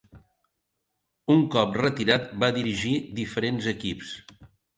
Un 1.33 1.43
cop 1.55 1.77
retirat 1.81 2.33
va 2.45 2.49
dirigir 2.57 2.95
diferents 3.21 3.71
equips. 3.75 4.17